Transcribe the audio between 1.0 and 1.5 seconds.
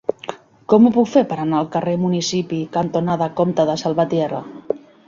fer per